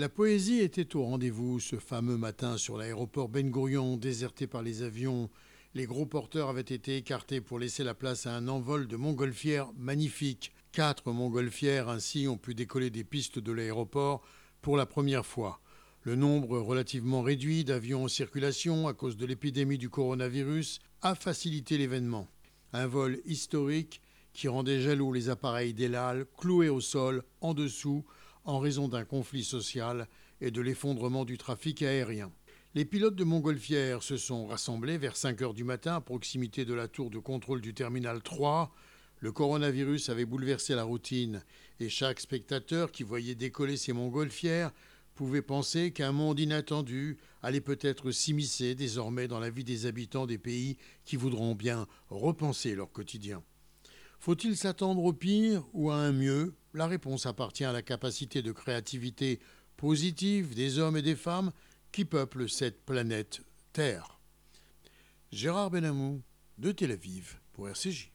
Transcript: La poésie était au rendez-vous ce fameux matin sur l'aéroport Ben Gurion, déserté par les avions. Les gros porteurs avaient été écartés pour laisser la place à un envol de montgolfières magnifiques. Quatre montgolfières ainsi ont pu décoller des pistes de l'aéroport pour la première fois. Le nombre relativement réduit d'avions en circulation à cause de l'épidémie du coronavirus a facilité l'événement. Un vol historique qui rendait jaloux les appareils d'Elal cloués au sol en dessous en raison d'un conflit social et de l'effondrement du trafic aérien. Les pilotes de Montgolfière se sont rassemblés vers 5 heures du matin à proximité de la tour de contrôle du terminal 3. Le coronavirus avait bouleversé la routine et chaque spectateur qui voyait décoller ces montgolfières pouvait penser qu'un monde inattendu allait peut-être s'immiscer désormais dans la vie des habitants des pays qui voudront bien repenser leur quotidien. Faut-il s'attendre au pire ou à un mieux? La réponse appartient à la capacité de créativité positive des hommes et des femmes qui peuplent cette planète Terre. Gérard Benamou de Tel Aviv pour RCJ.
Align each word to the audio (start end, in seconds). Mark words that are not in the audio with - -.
La 0.00 0.08
poésie 0.08 0.60
était 0.60 0.96
au 0.96 1.02
rendez-vous 1.04 1.60
ce 1.60 1.76
fameux 1.76 2.16
matin 2.16 2.56
sur 2.56 2.78
l'aéroport 2.78 3.28
Ben 3.28 3.50
Gurion, 3.50 3.98
déserté 3.98 4.46
par 4.46 4.62
les 4.62 4.80
avions. 4.80 5.28
Les 5.74 5.84
gros 5.84 6.06
porteurs 6.06 6.48
avaient 6.48 6.62
été 6.62 6.96
écartés 6.96 7.42
pour 7.42 7.58
laisser 7.58 7.84
la 7.84 7.92
place 7.92 8.26
à 8.26 8.34
un 8.34 8.48
envol 8.48 8.88
de 8.88 8.96
montgolfières 8.96 9.70
magnifiques. 9.76 10.54
Quatre 10.72 11.12
montgolfières 11.12 11.90
ainsi 11.90 12.28
ont 12.28 12.38
pu 12.38 12.54
décoller 12.54 12.88
des 12.88 13.04
pistes 13.04 13.38
de 13.38 13.52
l'aéroport 13.52 14.22
pour 14.62 14.78
la 14.78 14.86
première 14.86 15.26
fois. 15.26 15.60
Le 16.00 16.16
nombre 16.16 16.58
relativement 16.58 17.20
réduit 17.20 17.64
d'avions 17.64 18.04
en 18.04 18.08
circulation 18.08 18.88
à 18.88 18.94
cause 18.94 19.18
de 19.18 19.26
l'épidémie 19.26 19.76
du 19.76 19.90
coronavirus 19.90 20.78
a 21.02 21.14
facilité 21.14 21.76
l'événement. 21.76 22.26
Un 22.72 22.86
vol 22.86 23.20
historique 23.26 24.00
qui 24.32 24.48
rendait 24.48 24.80
jaloux 24.80 25.12
les 25.12 25.28
appareils 25.28 25.74
d'Elal 25.74 26.24
cloués 26.38 26.70
au 26.70 26.80
sol 26.80 27.22
en 27.42 27.52
dessous 27.52 28.02
en 28.44 28.58
raison 28.58 28.88
d'un 28.88 29.04
conflit 29.04 29.44
social 29.44 30.08
et 30.40 30.50
de 30.50 30.60
l'effondrement 30.60 31.24
du 31.24 31.38
trafic 31.38 31.82
aérien. 31.82 32.32
Les 32.74 32.84
pilotes 32.84 33.16
de 33.16 33.24
Montgolfière 33.24 34.02
se 34.02 34.16
sont 34.16 34.46
rassemblés 34.46 34.96
vers 34.96 35.16
5 35.16 35.42
heures 35.42 35.54
du 35.54 35.64
matin 35.64 35.96
à 35.96 36.00
proximité 36.00 36.64
de 36.64 36.74
la 36.74 36.86
tour 36.86 37.10
de 37.10 37.18
contrôle 37.18 37.60
du 37.60 37.74
terminal 37.74 38.22
3. 38.22 38.72
Le 39.18 39.32
coronavirus 39.32 40.08
avait 40.08 40.24
bouleversé 40.24 40.74
la 40.74 40.84
routine 40.84 41.42
et 41.80 41.88
chaque 41.88 42.20
spectateur 42.20 42.92
qui 42.92 43.02
voyait 43.02 43.34
décoller 43.34 43.76
ces 43.76 43.92
montgolfières 43.92 44.70
pouvait 45.16 45.42
penser 45.42 45.90
qu'un 45.90 46.12
monde 46.12 46.40
inattendu 46.40 47.18
allait 47.42 47.60
peut-être 47.60 48.10
s'immiscer 48.10 48.74
désormais 48.74 49.28
dans 49.28 49.40
la 49.40 49.50
vie 49.50 49.64
des 49.64 49.84
habitants 49.84 50.26
des 50.26 50.38
pays 50.38 50.78
qui 51.04 51.16
voudront 51.16 51.54
bien 51.54 51.86
repenser 52.08 52.74
leur 52.74 52.90
quotidien. 52.90 53.42
Faut-il 54.20 54.54
s'attendre 54.54 55.02
au 55.02 55.14
pire 55.14 55.64
ou 55.72 55.90
à 55.90 55.96
un 55.96 56.12
mieux? 56.12 56.54
La 56.74 56.86
réponse 56.86 57.24
appartient 57.24 57.64
à 57.64 57.72
la 57.72 57.80
capacité 57.80 58.42
de 58.42 58.52
créativité 58.52 59.40
positive 59.78 60.54
des 60.54 60.78
hommes 60.78 60.98
et 60.98 61.02
des 61.02 61.16
femmes 61.16 61.52
qui 61.90 62.04
peuplent 62.04 62.50
cette 62.50 62.84
planète 62.84 63.40
Terre. 63.72 64.20
Gérard 65.32 65.70
Benamou 65.70 66.20
de 66.58 66.70
Tel 66.70 66.92
Aviv 66.92 67.40
pour 67.54 67.70
RCJ. 67.70 68.10